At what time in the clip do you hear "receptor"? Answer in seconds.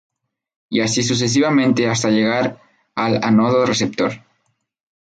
3.67-4.13